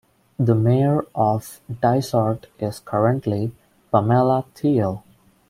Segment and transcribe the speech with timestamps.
[0.39, 3.51] The Mayor of Dysart is currently
[3.91, 5.03] Pamela Thiele.